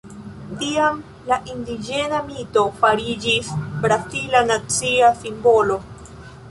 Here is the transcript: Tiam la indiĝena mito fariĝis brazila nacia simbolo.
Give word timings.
Tiam 0.61 0.95
la 1.31 1.37
indiĝena 1.55 2.21
mito 2.31 2.65
fariĝis 2.81 3.53
brazila 3.85 4.43
nacia 4.55 5.13
simbolo. 5.23 5.81